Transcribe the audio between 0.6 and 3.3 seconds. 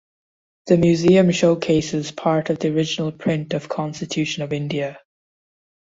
The museum showcases part of the original